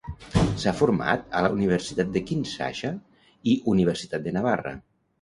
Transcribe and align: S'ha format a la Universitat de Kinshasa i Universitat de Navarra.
S'ha 0.63 0.71
format 0.79 1.27
a 1.41 1.43
la 1.47 1.51
Universitat 1.59 2.11
de 2.17 2.25
Kinshasa 2.31 2.93
i 3.55 3.57
Universitat 3.77 4.29
de 4.29 4.39
Navarra. 4.41 4.79